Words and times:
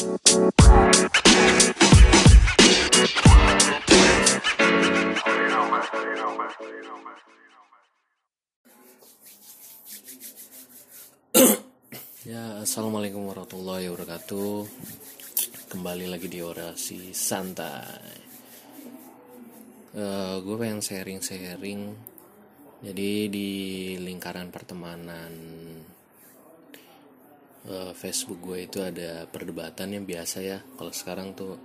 Ya, 0.00 0.08
assalamualaikum 12.64 13.28
warahmatullahi 13.28 13.92
wabarakatuh. 13.92 14.64
Kembali 15.68 16.08
lagi 16.08 16.32
di 16.32 16.40
orasi 16.40 17.12
santai. 17.12 18.24
Uh, 19.92 20.40
gue 20.40 20.56
pengen 20.56 20.80
sharing-sharing. 20.80 21.92
Jadi 22.88 23.28
di 23.28 23.48
lingkaran 24.00 24.48
pertemanan 24.48 25.60
uh, 27.68 27.92
Facebook 27.92 28.40
gue 28.40 28.64
itu 28.64 28.80
ada 28.80 29.28
perdebatan 29.28 29.92
yang 29.92 30.04
biasa 30.08 30.38
ya. 30.40 30.58
Kalau 30.78 30.92
sekarang 30.94 31.36
tuh 31.36 31.60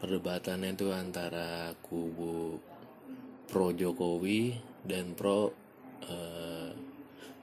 perdebatannya 0.00 0.74
itu 0.74 0.90
antara 0.90 1.76
kubu 1.84 2.56
pro 3.46 3.70
Jokowi 3.70 4.56
dan 4.82 5.12
pro 5.12 5.52
uh, 6.08 6.70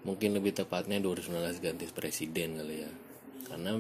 mungkin 0.04 0.40
lebih 0.40 0.56
tepatnya 0.56 1.00
2019 1.04 1.64
ganti 1.64 1.86
presiden 1.94 2.60
kali 2.60 2.76
ya. 2.84 2.92
Karena 3.48 3.80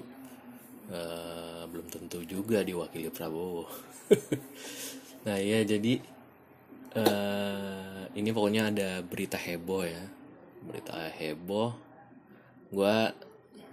uh, 0.92 1.64
belum 1.68 1.88
tentu 1.92 2.24
juga 2.24 2.64
diwakili 2.64 3.12
Prabowo. 3.12 3.68
Nah 5.28 5.44
ya 5.44 5.60
jadi 5.60 6.00
uh, 6.96 8.08
ini 8.16 8.32
pokoknya 8.32 8.72
ada 8.72 8.90
berita 9.04 9.36
heboh 9.36 9.84
ya. 9.84 10.08
Berita 10.64 10.96
heboh. 11.20 11.76
Gue 12.72 13.12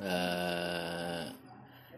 uh, 0.03 1.27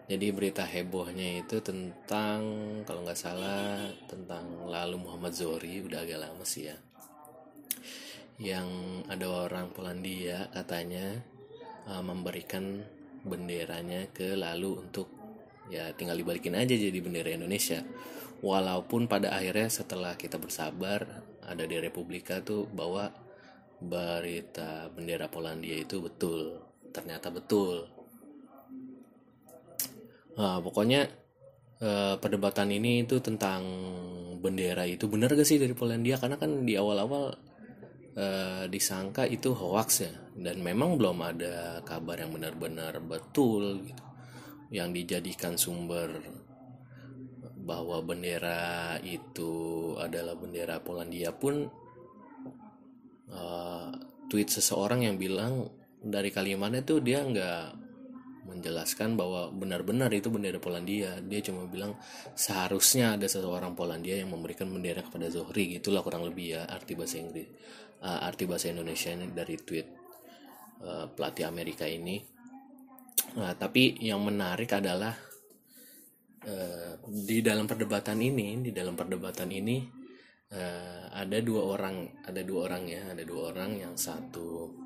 jadi 0.06 0.30
berita 0.30 0.62
hebohnya 0.62 1.42
itu 1.42 1.58
tentang 1.58 2.40
kalau 2.86 3.02
nggak 3.02 3.18
salah 3.18 3.90
tentang 4.06 4.46
lalu 4.70 5.02
Muhammad 5.02 5.34
Zohri 5.34 5.82
udah 5.82 6.06
agak 6.06 6.22
lama 6.22 6.44
sih 6.46 6.70
ya. 6.70 6.76
Yang 8.36 8.68
ada 9.10 9.26
orang 9.26 9.74
Polandia 9.74 10.46
katanya 10.54 11.24
uh, 11.90 12.04
memberikan 12.06 12.84
benderanya 13.26 14.06
ke 14.14 14.38
lalu 14.38 14.78
untuk 14.78 15.10
ya 15.66 15.90
tinggal 15.98 16.14
dibalikin 16.14 16.54
aja 16.54 16.74
jadi 16.74 16.98
bendera 17.02 17.34
Indonesia. 17.34 17.82
Walaupun 18.44 19.10
pada 19.10 19.34
akhirnya 19.34 19.66
setelah 19.66 20.14
kita 20.14 20.38
bersabar 20.38 21.02
ada 21.42 21.64
di 21.66 21.82
Republika 21.82 22.38
tuh 22.44 22.68
bahwa 22.70 23.10
berita 23.82 24.86
bendera 24.94 25.26
Polandia 25.26 25.82
itu 25.82 25.98
betul 25.98 26.65
ternyata 26.96 27.28
betul. 27.28 27.84
Nah, 30.36 30.60
pokoknya 30.60 31.08
uh, 31.80 32.16
perdebatan 32.20 32.72
ini 32.72 33.04
itu 33.04 33.20
tentang 33.20 33.64
bendera 34.40 34.84
itu 34.84 35.08
benar 35.08 35.32
gak 35.32 35.48
sih 35.48 35.60
dari 35.60 35.72
Polandia? 35.72 36.20
Karena 36.20 36.36
kan 36.36 36.64
di 36.64 36.76
awal-awal 36.76 37.36
uh, 38.16 38.64
disangka 38.68 39.24
itu 39.24 39.52
hoax 39.56 39.88
ya. 40.04 40.12
Dan 40.36 40.60
memang 40.60 41.00
belum 41.00 41.24
ada 41.24 41.80
kabar 41.84 42.20
yang 42.20 42.36
benar-benar 42.36 43.00
betul 43.00 43.80
gitu. 43.84 44.04
Yang 44.72 44.88
dijadikan 45.04 45.56
sumber 45.56 46.20
bahwa 47.66 47.98
bendera 48.04 48.94
itu 49.02 49.92
adalah 49.98 50.36
bendera 50.36 50.84
Polandia 50.84 51.32
pun 51.32 51.64
uh, 53.32 53.90
tweet 54.28 54.52
seseorang 54.52 55.08
yang 55.08 55.16
bilang 55.16 55.72
dari 56.06 56.30
kalimatnya 56.30 56.86
tuh 56.86 57.02
dia 57.02 57.18
nggak 57.26 57.86
menjelaskan 58.46 59.18
bahwa 59.18 59.50
benar-benar 59.50 60.06
itu 60.14 60.30
bendera 60.30 60.62
Polandia. 60.62 61.18
Dia 61.18 61.42
cuma 61.42 61.66
bilang 61.66 61.98
seharusnya 62.38 63.18
ada 63.18 63.26
seseorang 63.26 63.74
Polandia 63.74 64.22
yang 64.22 64.30
memberikan 64.30 64.70
bendera 64.70 65.02
kepada 65.02 65.26
Zohri. 65.26 65.76
Gitulah 65.76 66.06
kurang 66.06 66.22
lebih 66.22 66.54
ya 66.54 66.62
arti 66.70 66.94
bahasa 66.94 67.18
Inggris, 67.18 67.50
uh, 68.06 68.22
arti 68.22 68.46
bahasa 68.46 68.70
Indonesia 68.70 69.10
ini 69.10 69.26
dari 69.34 69.58
tweet 69.58 69.86
uh, 70.86 71.10
pelatih 71.10 71.44
Amerika 71.50 71.84
ini. 71.90 72.22
Nah, 73.36 73.52
tapi 73.58 73.98
yang 73.98 74.22
menarik 74.22 74.70
adalah 74.78 75.12
uh, 76.46 76.92
di 77.02 77.42
dalam 77.42 77.66
perdebatan 77.66 78.22
ini, 78.22 78.62
di 78.62 78.70
dalam 78.70 78.94
perdebatan 78.94 79.50
ini 79.50 79.82
uh, 80.54 81.10
ada 81.10 81.42
dua 81.42 81.66
orang, 81.66 82.22
ada 82.22 82.46
dua 82.46 82.70
orang 82.70 82.86
ya, 82.86 83.02
ada 83.10 83.26
dua 83.26 83.50
orang 83.50 83.82
yang 83.82 83.94
satu 83.98 84.85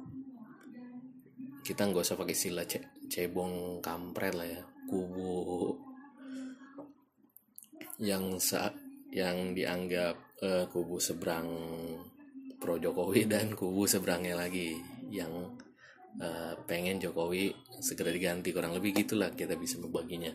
kita 1.60 1.88
nggak 1.88 2.04
usah 2.04 2.16
pakai 2.18 2.34
istilah 2.34 2.66
cebong 3.08 3.84
kampret 3.84 4.34
lah 4.34 4.48
ya. 4.48 4.62
Kubu 4.88 5.76
yang 8.00 8.40
saat 8.40 8.74
yang 9.12 9.52
dianggap 9.52 10.16
uh, 10.40 10.64
kubu 10.72 10.96
seberang 10.96 11.48
pro 12.56 12.80
Jokowi 12.80 13.28
dan 13.28 13.52
kubu 13.52 13.84
seberangnya 13.84 14.38
lagi. 14.40 14.78
Yang 15.10 15.58
uh, 16.22 16.54
pengen 16.64 17.02
Jokowi 17.02 17.52
segera 17.82 18.10
diganti 18.10 18.54
kurang 18.54 18.72
lebih 18.74 19.04
gitulah 19.04 19.30
kita 19.34 19.54
bisa 19.54 19.76
membaginya. 19.78 20.32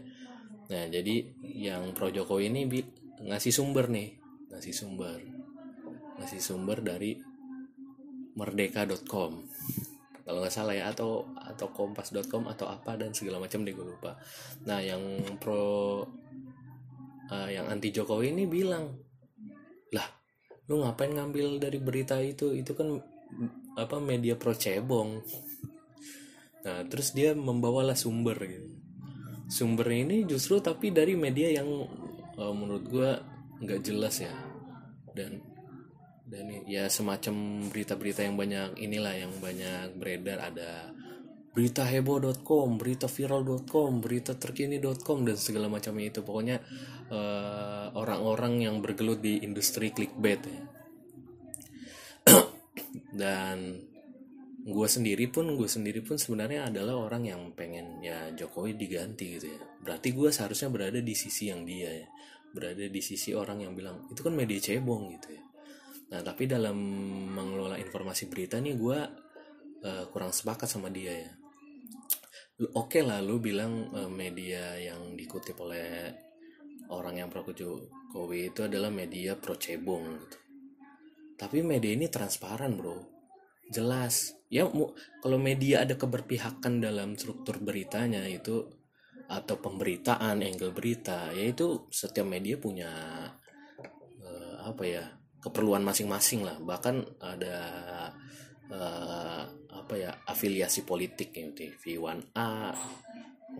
Nah 0.70 0.86
jadi 0.90 1.26
yang 1.42 1.94
pro 1.98 2.14
Jokowi 2.14 2.54
ini 2.54 2.62
bi 2.70 2.80
ngasih 3.26 3.54
sumber 3.54 3.90
nih 3.90 4.14
ngasih 4.54 4.74
sumber. 4.76 5.20
Ngasih 6.16 6.40
sumber 6.40 6.80
dari 6.80 7.18
merdeka.com 8.36 9.48
kalau 10.26 10.42
nggak 10.42 10.56
salah 10.58 10.74
ya 10.74 10.90
atau 10.90 11.30
atau 11.38 11.70
kompas.com 11.70 12.50
atau 12.50 12.66
apa 12.66 12.98
dan 12.98 13.14
segala 13.14 13.38
macam 13.38 13.62
deh 13.62 13.78
gue 13.78 13.86
lupa. 13.86 14.18
Nah 14.66 14.82
yang 14.82 15.22
pro 15.38 16.02
uh, 17.30 17.50
yang 17.54 17.70
anti 17.70 17.94
Jokowi 17.94 18.34
ini 18.34 18.50
bilang 18.50 18.90
lah 19.94 20.10
lu 20.66 20.82
ngapain 20.82 21.14
ngambil 21.14 21.62
dari 21.62 21.78
berita 21.78 22.18
itu? 22.18 22.58
Itu 22.58 22.74
kan 22.74 22.98
apa 23.78 24.02
media 24.02 24.34
pro 24.34 24.58
cebong. 24.58 25.22
Nah 26.66 26.82
terus 26.90 27.14
dia 27.14 27.38
membawalah 27.38 27.94
sumber 27.94 28.42
gitu. 28.42 28.82
Sumber 29.46 29.94
ini 29.94 30.26
justru 30.26 30.58
tapi 30.58 30.90
dari 30.90 31.14
media 31.14 31.54
yang 31.54 31.70
uh, 32.42 32.54
menurut 32.58 32.86
gue 32.90 33.10
nggak 33.62 33.82
jelas 33.86 34.26
ya. 34.26 34.34
Dan 35.14 35.55
dan 36.26 36.50
ya 36.66 36.90
semacam 36.90 37.68
berita-berita 37.70 38.26
yang 38.26 38.34
banyak 38.34 38.82
inilah 38.82 39.14
yang 39.14 39.34
banyak 39.38 39.94
beredar. 39.94 40.42
Ada 40.42 40.90
berita 41.54 41.86
heboh.com, 41.86 42.82
berita 42.82 43.06
viral.com, 43.06 44.02
berita 44.02 44.34
terkini.com 44.34 45.18
dan 45.22 45.38
segala 45.38 45.70
macamnya 45.70 46.10
itu. 46.10 46.26
Pokoknya 46.26 46.58
orang 47.94 47.94
orang-orang 47.94 48.54
yang 48.66 48.76
bergelut 48.82 49.22
di 49.22 49.46
industri 49.46 49.94
clickbait 49.94 50.42
ya. 50.42 50.62
dan 53.22 53.86
gue 54.66 54.88
sendiri 54.90 55.30
pun 55.30 55.54
gue 55.54 55.70
sendiri 55.70 56.02
pun 56.02 56.18
sebenarnya 56.18 56.74
adalah 56.74 56.98
orang 56.98 57.30
yang 57.30 57.42
pengen 57.54 58.02
ya 58.02 58.34
Jokowi 58.34 58.74
diganti 58.74 59.38
gitu 59.38 59.54
ya. 59.54 59.62
Berarti 59.86 60.10
gue 60.10 60.34
seharusnya 60.34 60.74
berada 60.74 60.98
di 60.98 61.14
sisi 61.14 61.54
yang 61.54 61.62
dia 61.70 62.02
ya. 62.02 62.10
Berada 62.50 62.82
di 62.82 63.02
sisi 63.06 63.38
orang 63.38 63.62
yang 63.62 63.78
bilang 63.78 64.10
itu 64.10 64.26
kan 64.26 64.34
media 64.34 64.58
cebong 64.58 65.14
gitu 65.14 65.38
ya 65.38 65.46
Nah 66.12 66.22
tapi 66.22 66.46
dalam 66.46 66.78
mengelola 67.34 67.82
informasi 67.82 68.30
berita 68.30 68.62
nih 68.62 68.76
gue 68.78 69.00
uh, 69.86 70.06
kurang 70.14 70.30
sepakat 70.30 70.70
sama 70.70 70.94
dia 70.94 71.14
ya. 71.14 71.32
Oke 72.72 73.02
okay 73.02 73.04
lah 73.04 73.20
lu 73.20 73.42
bilang 73.42 73.92
uh, 73.92 74.08
media 74.08 74.80
yang 74.80 75.18
dikutip 75.18 75.60
oleh 75.60 76.14
orang 76.94 77.20
yang 77.20 77.30
pro 77.34 77.44
Jokowi 77.44 78.54
itu 78.54 78.64
adalah 78.64 78.94
media 78.94 79.36
pro 79.36 79.58
cebong 79.58 80.06
gitu. 80.22 80.38
Tapi 81.36 81.60
media 81.60 81.92
ini 81.92 82.08
transparan 82.08 82.80
bro, 82.80 82.96
jelas. 83.68 84.40
Ya 84.48 84.64
kalau 85.20 85.36
media 85.36 85.84
ada 85.84 86.00
keberpihakan 86.00 86.80
dalam 86.80 87.20
struktur 87.20 87.60
beritanya 87.60 88.24
itu 88.24 88.64
atau 89.26 89.58
pemberitaan 89.60 90.40
angle 90.46 90.72
berita, 90.72 91.34
yaitu 91.36 91.90
setiap 91.92 92.24
media 92.24 92.56
punya 92.56 92.88
uh, 94.22 94.58
apa 94.64 94.84
ya 94.86 95.04
keperluan 95.46 95.86
masing-masing 95.86 96.42
lah. 96.42 96.58
Bahkan 96.58 97.22
ada 97.22 97.58
uh, 98.74 99.42
apa 99.70 99.94
ya 99.94 100.12
afiliasi 100.26 100.82
politik 100.82 101.30
ya 101.38 101.46
TV1A 101.54 102.74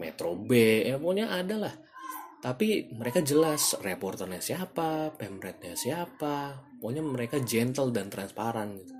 Metro 0.02 0.34
B 0.34 0.82
ya 0.90 0.98
pokoknya 0.98 1.30
ada 1.30 1.56
lah. 1.70 1.76
Tapi 2.42 2.94
mereka 2.94 3.22
jelas 3.22 3.78
reporternya 3.82 4.42
siapa 4.42 5.14
pemretnya 5.14 5.78
siapa 5.78 6.66
pokoknya 6.82 7.06
mereka 7.06 7.38
gentle 7.46 7.94
dan 7.94 8.10
transparan 8.10 8.82
gitu. 8.82 8.94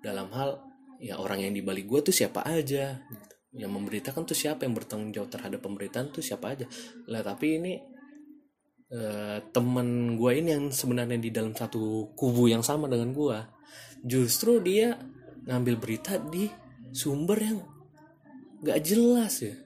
Dalam 0.00 0.32
hal 0.32 0.64
ya 1.00 1.20
orang 1.20 1.44
yang 1.44 1.52
dibalik 1.52 1.84
gue 1.84 2.00
tuh 2.08 2.14
siapa 2.16 2.44
aja 2.48 2.96
gitu. 2.96 3.28
yang 3.50 3.74
memberitakan 3.74 4.22
tuh 4.24 4.38
siapa 4.38 4.62
yang 4.62 4.78
bertanggung 4.78 5.10
jawab 5.10 5.26
terhadap 5.34 5.60
pemberitaan 5.60 6.08
tuh 6.14 6.24
siapa 6.24 6.56
aja. 6.56 6.66
Lah 7.10 7.20
tapi 7.20 7.60
ini 7.60 7.72
uh, 8.94 9.38
temen 9.50 10.18
gue 10.18 10.30
ini 10.34 10.48
yang 10.54 10.66
sebenarnya 10.70 11.18
di 11.18 11.30
dalam 11.30 11.54
satu 11.54 12.14
kubu 12.14 12.50
yang 12.50 12.62
sama 12.62 12.86
dengan 12.90 13.14
gue 13.14 13.38
justru 14.02 14.58
dia 14.60 14.98
ngambil 15.46 15.74
berita 15.80 16.18
di 16.20 16.50
sumber 16.90 17.38
yang 17.40 17.58
gak 18.60 18.80
jelas 18.84 19.40
ya. 19.40 19.56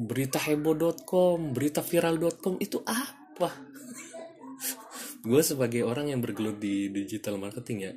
Berita 0.00 0.40
heboh.com 0.40 1.52
berita 1.52 1.84
viral.com 1.84 2.56
itu 2.56 2.80
apa? 2.88 3.52
Gue 5.28 5.44
sebagai 5.44 5.84
orang 5.84 6.08
yang 6.08 6.24
bergelut 6.24 6.56
di 6.56 6.88
digital 6.88 7.36
marketing 7.36 7.78
ya 7.84 7.92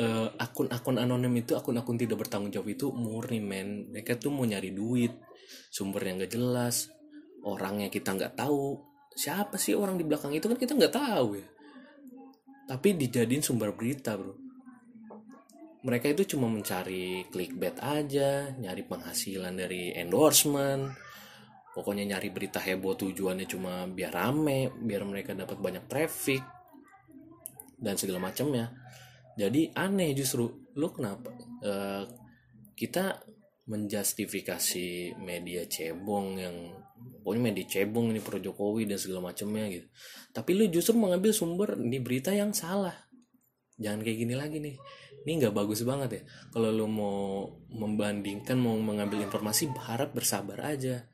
uh, 0.00 0.28
akun-akun 0.40 0.96
anonim 0.96 1.34
itu 1.36 1.52
akun-akun 1.52 2.00
tidak 2.00 2.24
bertanggung 2.24 2.54
jawab 2.54 2.72
itu 2.72 2.88
murni 2.94 3.44
men. 3.44 3.92
Mereka 3.92 4.16
tuh 4.16 4.32
mau 4.32 4.48
nyari 4.48 4.72
duit 4.72 5.12
sumber 5.68 6.00
yang 6.08 6.22
gak 6.22 6.32
jelas 6.32 6.88
orangnya 7.44 7.88
kita 7.88 8.12
nggak 8.18 8.34
tahu 8.34 8.76
siapa 9.18 9.58
sih 9.58 9.74
orang 9.74 9.98
di 9.98 10.06
belakang 10.06 10.30
itu 10.30 10.46
kan 10.46 10.54
kita 10.54 10.78
nggak 10.78 10.94
tahu 10.94 11.28
ya. 11.42 11.48
Tapi 12.70 12.94
dijadiin 12.94 13.42
sumber 13.42 13.74
berita 13.74 14.14
bro. 14.14 14.38
Mereka 15.82 16.14
itu 16.14 16.36
cuma 16.36 16.46
mencari 16.46 17.26
clickbait 17.26 17.74
aja 17.82 18.54
nyari 18.54 18.86
penghasilan 18.86 19.58
dari 19.58 19.90
endorsement. 19.98 20.94
Pokoknya 21.74 22.14
nyari 22.14 22.30
berita 22.30 22.62
heboh 22.62 22.94
tujuannya 22.94 23.46
cuma 23.50 23.86
biar 23.90 24.14
rame 24.14 24.70
biar 24.70 25.02
mereka 25.02 25.34
dapat 25.34 25.58
banyak 25.58 25.84
traffic 25.90 26.42
dan 27.74 27.98
segala 27.98 28.22
macamnya. 28.22 28.70
Jadi 29.34 29.74
aneh 29.74 30.14
justru. 30.14 30.46
Lu 30.78 30.94
kenapa? 30.94 31.34
Uh, 31.62 32.06
kita 32.78 33.18
menjustifikasi 33.66 35.18
media 35.18 35.66
cebong 35.66 36.38
yang 36.38 36.56
pokoknya 37.28 37.44
media 37.52 37.66
cebong 37.68 38.08
ini 38.08 38.24
pro 38.24 38.40
Jokowi 38.40 38.88
dan 38.88 38.96
segala 38.96 39.28
macamnya 39.28 39.68
gitu. 39.68 39.84
Tapi 40.32 40.56
lu 40.56 40.64
justru 40.72 40.96
mengambil 40.96 41.36
sumber 41.36 41.76
di 41.76 42.00
berita 42.00 42.32
yang 42.32 42.56
salah. 42.56 42.96
Jangan 43.76 44.00
kayak 44.00 44.18
gini 44.24 44.32
lagi 44.32 44.56
nih. 44.64 44.80
Ini 45.28 45.44
nggak 45.44 45.52
bagus 45.52 45.84
banget 45.84 46.08
ya. 46.16 46.22
Kalau 46.48 46.72
lu 46.72 46.88
mau 46.88 47.52
membandingkan 47.68 48.56
mau 48.56 48.80
mengambil 48.80 49.20
informasi 49.20 49.68
harap 49.76 50.16
bersabar 50.16 50.72
aja. 50.72 51.04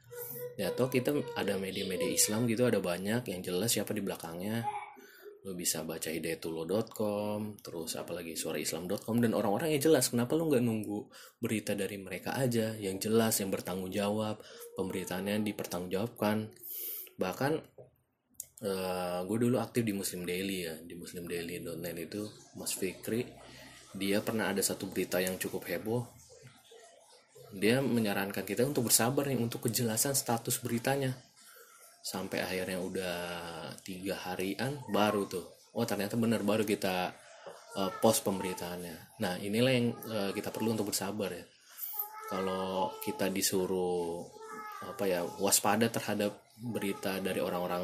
Ya 0.54 0.70
toh 0.70 0.86
kita 0.86 1.10
ada 1.34 1.58
media-media 1.58 2.06
Islam 2.06 2.46
gitu 2.46 2.62
ada 2.62 2.78
banyak 2.78 3.26
yang 3.26 3.42
jelas 3.42 3.74
siapa 3.74 3.90
di 3.90 3.98
belakangnya 3.98 4.62
lo 5.44 5.52
bisa 5.52 5.84
baca 5.84 6.08
hidayatullah.com 6.08 7.60
terus 7.60 8.00
apalagi 8.00 8.32
suaraislam.com 8.32 9.20
dan 9.20 9.36
orang-orang 9.36 9.76
yang 9.76 9.92
jelas. 9.92 10.08
Kenapa 10.08 10.32
lo 10.32 10.48
nggak 10.48 10.64
nunggu 10.64 11.04
berita 11.36 11.76
dari 11.76 12.00
mereka 12.00 12.32
aja? 12.32 12.72
Yang 12.80 13.12
jelas 13.12 13.36
yang 13.44 13.52
bertanggung 13.52 13.92
jawab 13.92 14.40
pemberitaannya 14.72 15.44
dipertanggungjawabkan. 15.44 16.48
Bahkan 17.20 17.52
uh, 18.64 18.68
eh, 18.72 19.20
gue 19.28 19.38
dulu 19.44 19.60
aktif 19.60 19.84
di 19.84 19.92
Muslim 19.92 20.24
Daily 20.24 20.64
ya 20.64 20.74
di 20.80 20.96
muslimdaily.net 20.96 21.96
itu 22.00 22.24
Mas 22.56 22.72
Fikri 22.72 23.28
dia 23.94 24.18
pernah 24.24 24.50
ada 24.50 24.64
satu 24.64 24.90
berita 24.90 25.20
yang 25.22 25.36
cukup 25.36 25.68
heboh. 25.68 26.02
Dia 27.54 27.78
menyarankan 27.78 28.42
kita 28.42 28.66
untuk 28.66 28.90
bersabar 28.90 29.30
nih 29.30 29.38
untuk 29.38 29.68
kejelasan 29.70 30.16
status 30.18 30.58
beritanya 30.58 31.14
sampai 32.04 32.44
akhirnya 32.44 32.78
udah 32.84 33.16
tiga 33.80 34.20
harian 34.28 34.76
baru 34.92 35.24
tuh. 35.24 35.72
Oh 35.72 35.88
ternyata 35.88 36.20
benar 36.20 36.44
baru 36.44 36.68
kita 36.68 37.16
uh, 37.80 37.90
post 38.04 38.20
pemberitaannya. 38.28 39.24
Nah 39.24 39.40
inilah 39.40 39.72
yang 39.72 39.88
uh, 40.12 40.30
kita 40.36 40.52
perlu 40.52 40.76
untuk 40.76 40.92
bersabar 40.92 41.32
ya. 41.32 41.44
Kalau 42.28 42.92
kita 43.00 43.32
disuruh 43.32 44.20
apa 44.84 45.08
ya 45.08 45.24
waspada 45.40 45.88
terhadap 45.88 46.44
berita 46.60 47.16
dari 47.24 47.40
orang-orang 47.40 47.82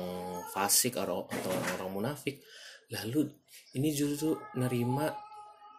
fasik 0.53 1.01
atau 1.01 1.25
orang-orang 1.25 1.91
munafik 1.91 2.45
lalu 2.93 3.33
ini 3.73 3.89
justru 3.97 4.37
nerima 4.61 5.09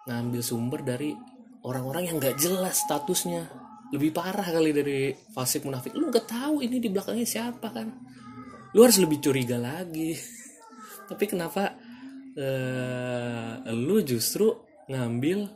ngambil 0.10 0.42
sumber 0.42 0.82
dari 0.82 1.14
orang-orang 1.62 2.10
yang 2.10 2.18
nggak 2.18 2.42
jelas 2.42 2.82
statusnya. 2.90 3.46
Lebih 3.94 4.16
parah 4.16 4.48
kali 4.48 4.72
dari 4.74 5.14
fasik 5.36 5.68
munafik. 5.68 5.94
Lu 5.94 6.10
nggak 6.10 6.26
tahu 6.26 6.64
ini 6.64 6.82
di 6.82 6.90
belakangnya 6.90 7.28
siapa 7.28 7.70
kan 7.70 7.92
lu 8.76 8.80
harus 8.84 8.98
lebih 9.00 9.20
curiga 9.20 9.60
lagi. 9.60 10.16
Tapi 11.10 11.24
kenapa 11.28 11.76
uh, 12.38 13.54
lu 13.72 14.00
justru 14.04 14.52
ngambil 14.88 15.48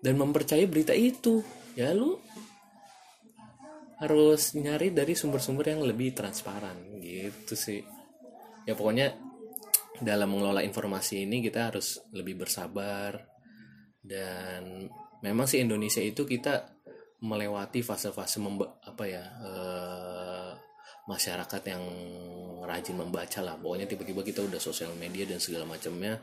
dan 0.00 0.14
mempercayai 0.16 0.66
berita 0.70 0.94
itu? 0.94 1.42
Ya 1.74 1.94
lu 1.94 2.18
harus 4.00 4.56
nyari 4.56 4.96
dari 4.96 5.12
sumber-sumber 5.12 5.76
yang 5.76 5.84
lebih 5.84 6.16
transparan 6.16 7.02
gitu 7.04 7.52
sih. 7.52 7.84
Ya 8.64 8.72
pokoknya 8.72 9.12
dalam 10.00 10.32
mengelola 10.32 10.64
informasi 10.64 11.28
ini 11.28 11.44
kita 11.44 11.72
harus 11.72 12.00
lebih 12.16 12.46
bersabar. 12.46 13.28
Dan 14.00 14.88
memang 15.20 15.44
sih 15.44 15.60
Indonesia 15.60 16.00
itu 16.00 16.24
kita 16.24 16.80
melewati 17.20 17.84
fase-fase 17.84 18.40
apa 18.40 19.04
ya 19.04 19.24
uh, 19.44 20.19
masyarakat 21.08 21.62
yang 21.68 21.82
rajin 22.64 22.96
membaca 22.98 23.40
lah. 23.40 23.56
Pokoknya 23.56 23.86
tiba-tiba 23.88 24.20
kita 24.20 24.40
udah 24.44 24.60
sosial 24.60 24.92
media 24.98 25.24
dan 25.24 25.40
segala 25.40 25.64
macamnya 25.64 26.20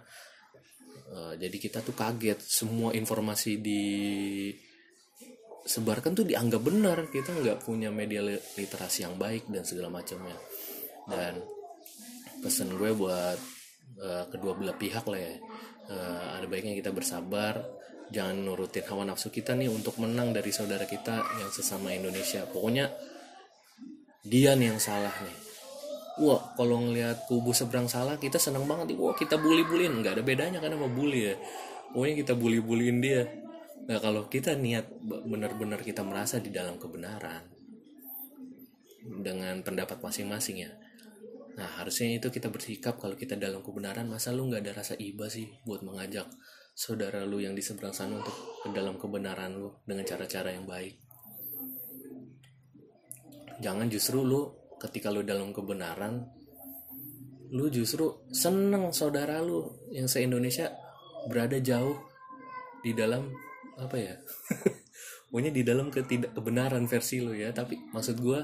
uh, 1.14 1.34
jadi 1.38 1.58
kita 1.58 1.80
tuh 1.82 1.96
kaget. 1.96 2.40
Semua 2.42 2.92
informasi 2.94 3.60
di 3.62 3.84
sebarkan 5.68 6.16
tuh 6.16 6.26
dianggap 6.28 6.62
benar. 6.62 6.98
Kita 7.10 7.32
nggak 7.34 7.64
punya 7.64 7.90
media 7.90 8.24
literasi 8.56 9.08
yang 9.08 9.16
baik 9.16 9.48
dan 9.52 9.64
segala 9.64 9.92
macamnya. 9.92 10.38
Dan 11.08 11.40
pesan 12.44 12.76
gue 12.76 12.92
buat 12.94 13.40
uh, 13.98 14.26
kedua 14.30 14.54
belah 14.54 14.78
pihak 14.78 15.08
lah 15.10 15.18
ya 15.18 15.36
uh, 15.92 16.38
ada 16.40 16.46
baiknya 16.48 16.76
kita 16.78 16.92
bersabar. 16.92 17.64
Jangan 18.08 18.40
nurutin 18.40 18.88
hawa 18.88 19.04
nafsu 19.04 19.28
kita 19.28 19.52
nih 19.52 19.68
untuk 19.68 20.00
menang 20.00 20.32
dari 20.32 20.48
saudara 20.56 20.88
kita 20.88 21.28
yang 21.44 21.52
sesama 21.52 21.92
Indonesia. 21.92 22.48
Pokoknya 22.48 22.88
dia 24.28 24.54
nih 24.54 24.76
yang 24.76 24.82
salah 24.84 25.14
nih. 25.24 25.38
Wah 26.18 26.54
kalau 26.60 26.82
ngelihat 26.82 27.30
kubu 27.30 27.54
seberang 27.56 27.88
salah 27.88 28.18
kita 28.20 28.42
senang 28.42 28.66
banget 28.66 28.98
wah 28.98 29.14
kita 29.14 29.38
bully 29.38 29.64
bullyin 29.64 30.02
nggak 30.02 30.18
ada 30.20 30.24
bedanya 30.26 30.60
karena 30.60 30.76
mau 30.76 30.92
bully 30.92 31.32
ya. 31.32 31.36
Pokoknya 31.96 32.16
kita 32.20 32.34
bully 32.36 32.60
bullyin 32.60 33.00
dia. 33.00 33.24
Nah 33.88 33.98
kalau 34.04 34.28
kita 34.28 34.60
niat 34.60 34.92
benar-benar 35.04 35.80
kita 35.80 36.04
merasa 36.04 36.44
di 36.44 36.52
dalam 36.52 36.76
kebenaran 36.76 37.48
dengan 39.24 39.64
pendapat 39.64 40.04
masing-masing 40.04 40.68
ya. 40.68 40.72
Nah 41.56 41.80
harusnya 41.80 42.20
itu 42.20 42.28
kita 42.28 42.52
bersikap 42.52 43.00
kalau 43.00 43.16
kita 43.16 43.40
dalam 43.40 43.64
kebenaran 43.64 44.06
masa 44.12 44.36
lu 44.36 44.52
nggak 44.52 44.62
ada 44.68 44.74
rasa 44.84 44.94
iba 45.00 45.32
sih 45.32 45.48
buat 45.64 45.82
mengajak 45.82 46.28
saudara 46.78 47.26
lu 47.26 47.42
yang 47.42 47.58
di 47.58 47.66
seberang 47.66 47.96
sana 47.96 48.22
untuk 48.22 48.36
ke 48.62 48.70
dalam 48.70 49.02
kebenaran 49.02 49.58
lu 49.58 49.74
dengan 49.82 50.06
cara-cara 50.06 50.54
yang 50.54 50.70
baik 50.70 51.07
jangan 53.64 53.88
justru 53.90 54.22
lu 54.22 54.54
ketika 54.78 55.10
lu 55.10 55.26
dalam 55.26 55.50
kebenaran 55.54 56.26
lu 57.54 57.72
justru 57.72 58.28
seneng 58.30 58.92
saudara 58.92 59.40
lu 59.40 59.72
yang 59.90 60.06
se 60.06 60.22
Indonesia 60.22 60.70
berada 61.32 61.58
jauh 61.58 61.96
di 62.84 62.92
dalam 62.94 63.32
apa 63.78 63.96
ya 63.96 64.16
pokoknya 65.28 65.52
di 65.52 65.62
dalam 65.62 65.88
ketidak 65.92 66.32
kebenaran 66.34 66.88
versi 66.88 67.20
lu 67.20 67.36
ya. 67.36 67.52
Tapi 67.52 67.92
maksud 67.92 68.18
gue 68.20 68.40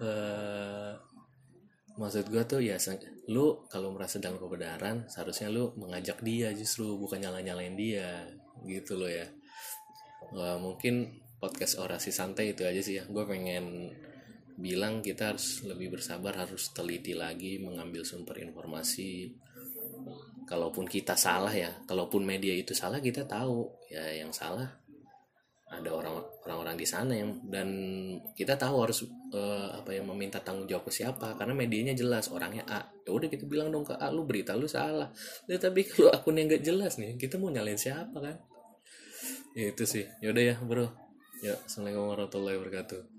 uh, 0.00 0.92
maksud 1.94 2.26
gue 2.30 2.42
tuh 2.46 2.60
ya 2.62 2.78
lu 3.30 3.66
kalau 3.70 3.94
merasa 3.94 4.18
dalam 4.18 4.38
kebenaran 4.38 5.06
seharusnya 5.06 5.50
lu 5.50 5.74
mengajak 5.78 6.18
dia 6.26 6.50
justru 6.50 6.98
bukan 6.98 7.22
nyala 7.22 7.42
nyalain 7.42 7.74
dia 7.74 8.24
gitu 8.66 8.96
loh 8.96 9.10
ya. 9.10 9.26
Wah, 10.32 10.56
mungkin 10.56 11.20
podcast 11.36 11.76
orasi 11.76 12.08
santai 12.08 12.56
itu 12.56 12.64
aja 12.64 12.80
sih 12.80 12.96
ya. 12.96 13.04
Gue 13.04 13.28
pengen 13.28 13.92
bilang 14.54 15.02
kita 15.02 15.34
harus 15.34 15.66
lebih 15.66 15.98
bersabar 15.98 16.46
harus 16.46 16.70
teliti 16.70 17.14
lagi 17.14 17.58
mengambil 17.58 18.06
sumber 18.06 18.38
informasi. 18.42 19.34
Kalaupun 20.44 20.84
kita 20.84 21.16
salah 21.16 21.50
ya 21.50 21.72
kalaupun 21.88 22.20
media 22.22 22.52
itu 22.52 22.76
salah 22.76 23.00
kita 23.00 23.24
tahu. 23.24 23.68
Ya 23.90 24.04
yang 24.14 24.30
salah 24.30 24.84
ada 25.74 25.90
orang 25.90 26.22
orang-orang 26.46 26.76
di 26.78 26.86
sana 26.86 27.18
yang 27.18 27.40
dan 27.50 27.68
kita 28.36 28.54
tahu 28.54 28.86
harus 28.86 29.02
uh, 29.34 29.74
apa 29.74 29.90
yang 29.90 30.06
meminta 30.06 30.38
tanggung 30.38 30.70
jawab 30.70 30.86
ke 30.86 30.92
siapa 31.02 31.34
karena 31.34 31.56
medianya 31.56 31.96
jelas 31.96 32.30
orangnya 32.30 32.62
A. 32.70 32.86
Ya 33.02 33.10
udah 33.10 33.26
kita 33.26 33.48
bilang 33.48 33.74
dong 33.74 33.82
ke 33.82 33.96
A 33.98 34.12
lu 34.14 34.22
berita 34.22 34.54
lu 34.54 34.70
salah. 34.70 35.10
Ya, 35.50 35.58
tapi 35.58 35.82
kalau 35.88 36.14
akunnya 36.14 36.46
nggak 36.46 36.62
jelas 36.62 37.00
nih 37.00 37.18
kita 37.18 37.40
mau 37.42 37.50
nyalain 37.50 37.80
siapa 37.80 38.14
kan? 38.22 38.36
Ya, 39.54 39.70
itu 39.74 39.84
sih. 39.86 40.06
Yaudah 40.22 40.44
ya 40.44 40.56
bro. 40.62 40.86
Ya 41.42 41.58
assalamualaikum 41.66 42.08
warahmatullahi 42.14 42.56
wabarakatuh 42.60 43.13